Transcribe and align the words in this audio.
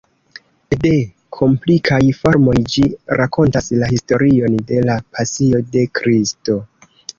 De 0.85 0.93
komplikaj 1.37 1.99
formoj, 2.21 2.55
ĝi 2.77 2.87
rakontas 3.21 3.71
la 3.83 3.91
historion 3.93 4.59
de 4.73 4.83
la 4.89 4.99
Pasio 5.19 5.63
de 5.77 5.87
Kristo. 6.01 6.61